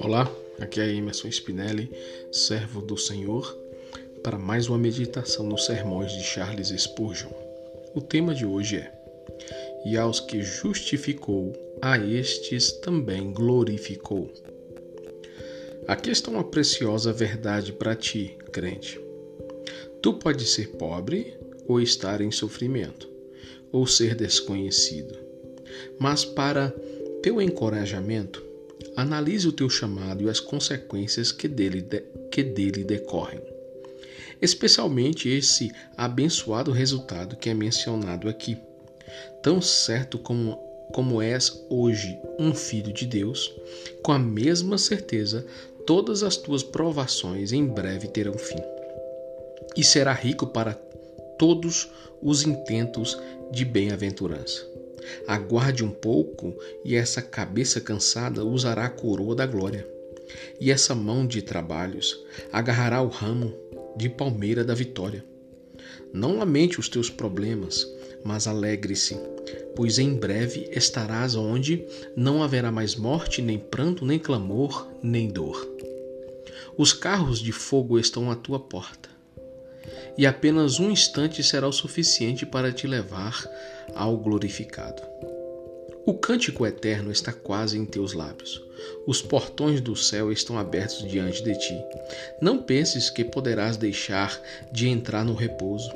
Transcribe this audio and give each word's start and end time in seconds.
Olá, 0.00 0.32
aqui 0.58 0.80
é 0.80 0.88
Emerson 0.90 1.28
Spinelli, 1.28 1.90
servo 2.32 2.80
do 2.80 2.96
Senhor, 2.96 3.58
para 4.22 4.38
mais 4.38 4.68
uma 4.68 4.78
meditação 4.78 5.46
nos 5.46 5.66
sermões 5.66 6.12
de 6.12 6.22
Charles 6.22 6.68
Spurgeon. 6.68 7.30
O 7.94 8.00
tema 8.00 8.34
de 8.34 8.46
hoje 8.46 8.76
é: 8.76 8.92
E 9.84 9.98
aos 9.98 10.20
que 10.20 10.40
justificou, 10.40 11.52
a 11.82 11.98
estes 11.98 12.72
também 12.72 13.32
glorificou. 13.32 14.32
Aqui 15.86 16.10
está 16.10 16.30
uma 16.30 16.44
preciosa 16.44 17.12
verdade 17.12 17.72
para 17.72 17.94
ti, 17.94 18.38
crente. 18.52 18.98
Tu 20.00 20.14
podes 20.14 20.50
ser 20.50 20.68
pobre 20.70 21.36
ou 21.66 21.80
estar 21.80 22.20
em 22.20 22.30
sofrimento, 22.30 23.17
ou 23.72 23.86
ser 23.86 24.14
desconhecido. 24.14 25.16
Mas 25.98 26.24
para 26.24 26.70
teu 27.22 27.40
encorajamento, 27.40 28.48
Analise 28.98 29.46
o 29.46 29.52
teu 29.52 29.70
chamado 29.70 30.24
e 30.24 30.28
as 30.28 30.40
consequências 30.40 31.30
que 31.30 31.46
dele, 31.46 31.80
de, 31.80 32.02
que 32.32 32.42
dele 32.42 32.82
decorrem. 32.82 33.40
Especialmente 34.42 35.28
esse 35.28 35.70
abençoado 35.96 36.72
resultado 36.72 37.36
que 37.36 37.48
é 37.48 37.54
mencionado 37.54 38.28
aqui. 38.28 38.56
Tão 39.40 39.62
certo 39.62 40.18
como, 40.18 40.56
como 40.92 41.22
és 41.22 41.64
hoje 41.70 42.18
um 42.40 42.52
filho 42.52 42.92
de 42.92 43.06
Deus, 43.06 43.52
com 44.02 44.10
a 44.10 44.18
mesma 44.18 44.76
certeza, 44.78 45.46
todas 45.86 46.24
as 46.24 46.36
tuas 46.36 46.64
provações 46.64 47.52
em 47.52 47.64
breve 47.64 48.08
terão 48.08 48.34
fim. 48.34 48.58
E 49.76 49.84
será 49.84 50.12
rico 50.12 50.48
para 50.48 50.74
todos 51.38 51.88
os 52.20 52.44
intentos 52.44 53.16
de 53.50 53.64
bem-aventurança. 53.64 54.66
Aguarde 55.26 55.84
um 55.84 55.90
pouco, 55.90 56.54
e 56.84 56.94
essa 56.94 57.22
cabeça 57.22 57.80
cansada 57.80 58.44
usará 58.44 58.84
a 58.84 58.90
coroa 58.90 59.34
da 59.34 59.46
glória. 59.46 59.88
E 60.60 60.70
essa 60.70 60.94
mão 60.94 61.26
de 61.26 61.40
trabalhos 61.40 62.24
agarrará 62.52 63.00
o 63.00 63.08
ramo 63.08 63.54
de 63.96 64.08
palmeira 64.08 64.64
da 64.64 64.74
vitória. 64.74 65.24
Não 66.12 66.38
lamente 66.38 66.78
os 66.78 66.88
teus 66.88 67.08
problemas, 67.08 67.86
mas 68.24 68.46
alegre-se, 68.46 69.18
pois 69.74 69.98
em 69.98 70.14
breve 70.14 70.68
estarás 70.72 71.34
onde 71.34 71.84
não 72.16 72.42
haverá 72.42 72.70
mais 72.70 72.94
morte, 72.94 73.40
nem 73.40 73.58
pranto, 73.58 74.04
nem 74.04 74.18
clamor, 74.18 74.88
nem 75.02 75.28
dor. 75.28 75.66
Os 76.76 76.92
carros 76.92 77.38
de 77.38 77.52
fogo 77.52 77.98
estão 77.98 78.30
à 78.30 78.36
tua 78.36 78.60
porta 78.60 79.07
e 80.18 80.26
apenas 80.26 80.80
um 80.80 80.90
instante 80.90 81.44
será 81.44 81.68
o 81.68 81.72
suficiente 81.72 82.44
para 82.44 82.72
te 82.72 82.88
levar 82.88 83.48
ao 83.94 84.16
glorificado. 84.16 85.00
O 86.04 86.14
cântico 86.14 86.66
eterno 86.66 87.12
está 87.12 87.32
quase 87.32 87.78
em 87.78 87.84
teus 87.86 88.14
lábios. 88.14 88.64
Os 89.06 89.22
portões 89.22 89.80
do 89.80 89.94
céu 89.94 90.32
estão 90.32 90.58
abertos 90.58 91.06
diante 91.06 91.44
de 91.44 91.56
ti. 91.56 91.74
Não 92.40 92.62
penses 92.62 93.10
que 93.10 93.24
poderás 93.24 93.76
deixar 93.76 94.42
de 94.72 94.88
entrar 94.88 95.24
no 95.24 95.34
repouso. 95.34 95.92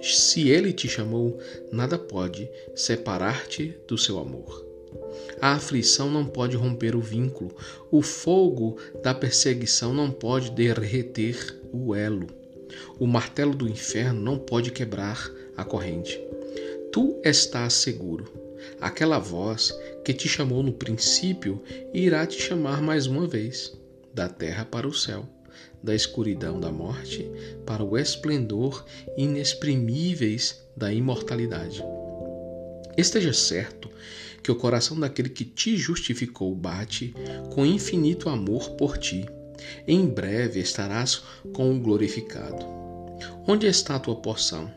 Se 0.00 0.48
ele 0.48 0.72
te 0.72 0.88
chamou, 0.88 1.38
nada 1.70 1.98
pode 1.98 2.48
separar-te 2.74 3.76
do 3.86 3.98
seu 3.98 4.18
amor. 4.18 4.64
A 5.40 5.52
aflição 5.52 6.10
não 6.10 6.24
pode 6.24 6.56
romper 6.56 6.94
o 6.94 7.00
vínculo, 7.00 7.54
o 7.90 8.00
fogo 8.00 8.78
da 9.02 9.12
perseguição 9.12 9.92
não 9.92 10.10
pode 10.10 10.50
derreter 10.52 11.60
o 11.72 11.94
elo. 11.94 12.45
O 12.98 13.06
martelo 13.06 13.54
do 13.54 13.68
inferno 13.68 14.20
não 14.20 14.38
pode 14.38 14.70
quebrar 14.70 15.30
a 15.56 15.64
corrente. 15.64 16.20
Tu 16.92 17.20
estás 17.24 17.74
seguro. 17.74 18.32
Aquela 18.80 19.18
voz 19.18 19.72
que 20.04 20.12
te 20.12 20.28
chamou 20.28 20.62
no 20.62 20.72
princípio 20.72 21.62
irá 21.92 22.26
te 22.26 22.40
chamar 22.40 22.80
mais 22.80 23.06
uma 23.06 23.26
vez, 23.26 23.76
da 24.14 24.28
terra 24.28 24.64
para 24.64 24.88
o 24.88 24.94
céu, 24.94 25.28
da 25.82 25.94
escuridão 25.94 26.58
da 26.58 26.72
morte 26.72 27.30
para 27.64 27.84
o 27.84 27.96
esplendor 27.96 28.84
inexprimíveis 29.16 30.62
da 30.76 30.92
imortalidade. 30.92 31.82
Esteja 32.96 33.32
certo 33.32 33.90
que 34.42 34.50
o 34.50 34.56
coração 34.56 34.98
daquele 34.98 35.28
que 35.28 35.44
te 35.44 35.76
justificou 35.76 36.54
bate 36.54 37.14
com 37.52 37.66
infinito 37.66 38.28
amor 38.28 38.70
por 38.70 38.96
ti 38.96 39.26
em 39.86 40.06
breve 40.06 40.60
estarás 40.60 41.22
com 41.52 41.74
o 41.74 41.80
glorificado. 41.80 42.64
Onde 43.46 43.66
está 43.66 43.96
a 43.96 44.00
tua 44.00 44.16
porção? 44.16 44.70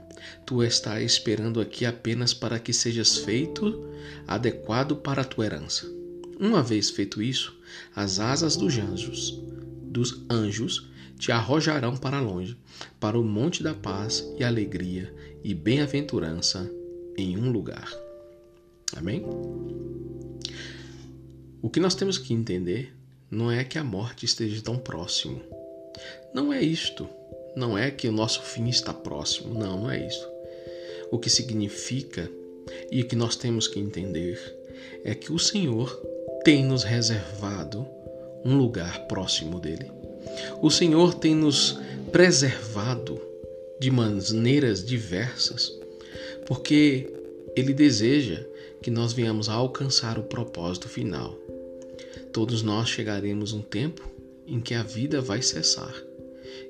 Tu 0.46 0.64
estás 0.64 1.04
esperando 1.04 1.60
aqui 1.60 1.86
apenas 1.86 2.34
para 2.34 2.60
que 2.60 2.74
sejas 2.74 3.18
feito 3.18 3.88
adequado 4.28 4.96
para 4.96 5.22
a 5.22 5.26
tua 5.26 5.46
herança. 5.46 5.86
Uma 6.40 6.64
vez 6.64 6.90
feito 6.90 7.22
isso, 7.22 7.58
as 7.96 8.20
asas 8.20 8.56
dos 8.56 8.78
anjos, 8.78 9.42
dos 9.84 10.24
anjos 10.30 10.90
te 11.18 11.32
arrojarão 11.32 11.98
para 11.98 12.22
longe, 12.22 12.58
para 13.00 13.20
o 13.20 13.24
monte 13.24 13.62
da 13.62 13.74
paz 13.74 14.26
e 14.38 14.44
alegria 14.44 15.14
e 15.44 15.54
bem-aventurança 15.54 16.72
em 17.18 17.38
um 17.38 17.52
lugar. 17.52 17.92
Amém? 18.96 19.26
O 21.62 21.70
que 21.70 21.80
nós 21.82 21.94
temos 21.94 22.18
que 22.18 22.34
entender 22.34 22.96
não 23.32 23.52
é 23.52 23.64
que 23.64 23.78
a 23.78 23.84
morte 23.84 24.26
esteja 24.26 24.62
tão 24.62 24.78
próximo. 24.78 25.42
Não 26.34 26.52
é 26.52 26.62
isto. 26.62 27.08
Não 27.56 27.78
é 27.78 27.92
que 27.92 28.08
o 28.08 28.12
nosso 28.12 28.42
fim 28.42 28.68
está 28.68 28.94
próximo. 28.94 29.54
Não, 29.54 29.82
não 29.82 29.92
é 29.92 30.06
isso. 30.06 30.28
O 31.12 31.20
que 31.20 31.30
significa 31.30 32.30
e 32.92 33.02
o 33.02 33.08
que 33.08 33.16
nós 33.16 33.36
temos 33.36 33.68
que 33.68 33.80
entender 33.80 34.40
é 35.04 35.14
que 35.14 35.32
o 35.32 35.40
Senhor 35.40 35.90
tem 36.44 36.64
nos 36.64 36.84
reservado 36.84 37.86
um 38.44 38.58
lugar 38.58 39.08
próximo 39.08 39.60
dele. 39.60 39.92
O 40.62 40.70
Senhor 40.70 41.14
tem 41.16 41.36
nos 41.36 41.80
preservado 42.12 43.22
de 43.80 43.92
maneiras 43.92 44.84
diversas, 44.84 45.72
porque 46.46 47.12
ele 47.56 47.74
deseja 47.74 48.44
que 48.82 48.90
nós 48.90 49.14
venhamos 49.14 49.50
a 49.50 49.54
alcançar 49.54 50.18
o 50.18 50.24
propósito 50.24 50.88
final. 50.88 51.38
Todos 52.32 52.62
nós 52.62 52.90
chegaremos 52.90 53.54
um 53.54 53.62
tempo 53.62 54.08
em 54.46 54.60
que 54.60 54.74
a 54.74 54.84
vida 54.84 55.22
vai 55.22 55.42
cessar, 55.42 55.94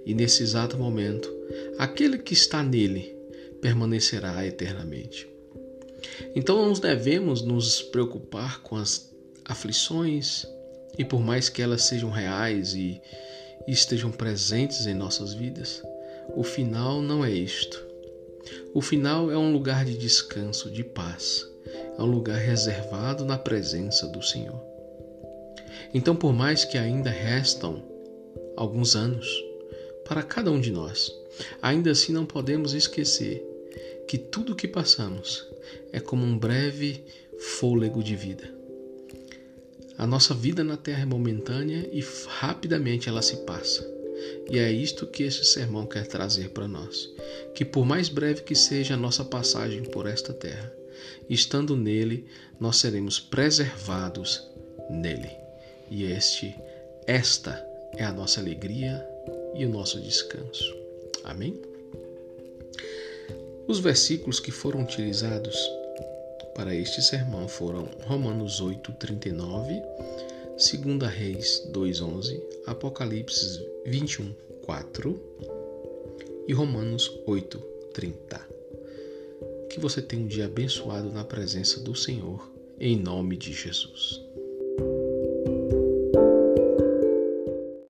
e 0.06 0.14
nesse 0.14 0.44
exato 0.44 0.78
momento, 0.78 1.34
aquele 1.78 2.18
que 2.18 2.34
está 2.34 2.64
nele 2.64 3.16
permanecerá 3.62 4.46
eternamente. 4.46 5.28
Então 6.36 6.66
não 6.66 6.74
devemos 6.74 7.42
nos 7.42 7.81
preocupar 7.81 8.62
com 8.62 8.75
as 8.75 9.14
aflições, 9.46 10.46
e 10.98 11.06
por 11.06 11.22
mais 11.22 11.50
que 11.50 11.62
elas 11.62 11.84
sejam 11.84 12.09
reais 12.09 12.74
e, 12.74 13.02
estejam 13.68 14.12
presentes 14.12 14.88
em 14.88 14.94
nossas 14.94 15.34
vidas, 15.34 15.84
o 16.36 16.44
final 16.44 17.02
não 17.02 17.24
é 17.24 17.31
isto. 17.31 17.86
O 18.74 18.81
final 18.81 19.31
é 19.31 19.38
um 19.38 19.52
lugar 19.52 19.86
de 19.86 19.98
descanso, 19.98 20.72
de 20.72 20.84
paz, 20.84 21.46
é 21.98 22.02
um 22.02 22.06
lugar 22.06 22.40
reservado 22.40 23.25
na 23.25 23.38
presença 23.38 24.08
do 24.08 24.22
Senhor. 24.24 24.69
Então, 25.94 26.16
por 26.16 26.34
mais 26.34 26.66
que 26.66 26.78
ainda 26.78 27.10
restam 27.10 27.84
alguns 28.56 28.96
anos 28.96 29.28
para 30.06 30.24
cada 30.24 30.52
um 30.52 30.60
de 30.60 30.72
nós, 30.72 31.14
ainda 31.62 31.92
assim 31.92 32.12
não 32.12 32.26
podemos 32.26 32.74
esquecer 32.74 33.46
que 34.08 34.18
tudo 34.18 34.54
o 34.54 34.56
que 34.56 34.68
passamos 34.68 35.48
é 35.92 36.00
como 36.00 36.26
um 36.26 36.38
breve 36.38 37.04
fôlego 37.38 38.04
de 38.04 38.16
vida. 38.16 38.60
A 39.98 40.08
nossa 40.08 40.34
vida 40.34 40.64
na 40.64 40.78
terra 40.78 41.04
é 41.04 41.06
momentânea 41.06 41.90
e 41.92 42.04
rapidamente 42.40 43.10
ela 43.10 43.22
se 43.22 43.38
passa. 43.38 43.86
E 44.50 44.58
é 44.58 44.72
isto 44.72 45.06
que 45.06 45.24
este 45.24 45.46
sermão 45.46 45.86
quer 45.86 46.08
trazer 46.08 46.50
para 46.50 46.68
nós: 46.68 47.10
que 47.54 47.64
por 47.64 47.86
mais 47.86 48.10
breve 48.10 48.42
que 48.42 48.56
seja 48.56 48.96
a 48.96 48.98
nossa 48.98 49.24
passagem 49.24 49.84
por 49.84 50.08
esta 50.08 50.34
terra, 50.34 50.74
estando 51.30 51.76
nele, 51.76 52.25
nós 52.60 52.78
seremos 52.78 53.20
preservados 53.20 54.48
nele. 54.90 55.49
E 55.89 56.03
este, 56.12 56.56
esta 57.07 57.65
é 57.97 58.03
a 58.03 58.12
nossa 58.12 58.39
alegria 58.39 59.06
e 59.56 59.65
o 59.65 59.69
nosso 59.69 60.00
descanso. 60.00 60.75
Amém? 61.24 61.59
Os 63.68 63.80
versículos 63.80 64.39
que 64.39 64.51
foram 64.51 64.81
utilizados 64.81 65.56
para 66.56 66.75
este 66.75 67.01
sermão 67.01 67.47
foram 67.47 67.88
Romanos 68.06 68.59
8, 68.59 68.91
39, 68.94 69.81
2 70.57 71.12
Reis 71.12 71.63
2:11, 71.71 72.41
Apocalipse 72.65 73.65
21, 73.86 74.33
4 74.63 75.21
e 76.47 76.53
Romanos 76.53 77.12
8, 77.25 77.57
30. 77.94 78.41
Que 79.69 79.80
você 79.80 80.01
tenha 80.01 80.24
um 80.24 80.27
dia 80.27 80.45
abençoado 80.45 81.12
na 81.12 81.24
presença 81.24 81.80
do 81.80 81.95
Senhor, 81.95 82.51
em 82.80 82.97
nome 82.97 83.38
de 83.38 83.53
Jesus. 83.53 84.21